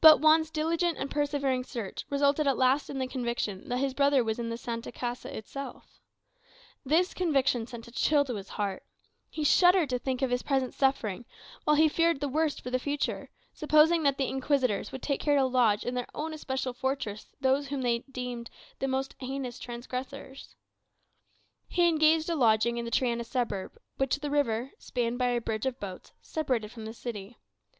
[0.00, 4.22] But Juan's diligent and persevering search resulted at last in the conviction that his brother
[4.22, 5.98] was in the "Santa Casa" itself.
[6.84, 8.84] This conviction sent a chill to his heart.
[9.28, 11.24] He shuddered to think of his present suffering,
[11.66, 15.34] whilst he feared the worst for the future, supposing that the Inquisitors would take care
[15.34, 18.48] to lodge in their own especial fortress those whom they esteemed
[18.78, 20.54] the most heinous transgressors.
[21.66, 25.66] He engaged a lodging in the Triana suburb, which the river, spanned by a bridge
[25.66, 27.38] of boats, separated from the city.